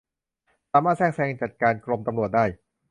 [0.71, 2.45] สามารถแทรกแซงจัดการกรมตำรวจได้